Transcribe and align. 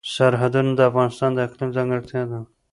سرحدونه 0.13 0.71
د 0.75 0.79
افغانستان 0.89 1.31
د 1.33 1.39
اقلیم 1.47 1.69
ځانګړتیا 1.77 2.21
ده. 2.31 2.39